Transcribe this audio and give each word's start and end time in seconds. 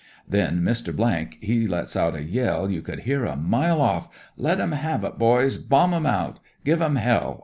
"Then 0.27 0.61
Mr. 0.63 1.29
he 1.43 1.67
lets 1.67 1.95
out 1.95 2.15
a 2.15 2.23
yell 2.23 2.71
you 2.71 2.81
could 2.81 3.01
hear 3.01 3.23
a 3.23 3.35
mile 3.35 3.79
off. 3.79 4.07
* 4.25 4.35
Let 4.35 4.59
'em 4.59 4.71
have 4.71 5.03
it, 5.03 5.19
boys 5.19 5.59
I 5.59 5.61
Bomb 5.69 5.93
'em 5.93 6.05
out! 6.07 6.39
Give 6.65 6.81
'em 6.81 6.95
hell 6.95 7.39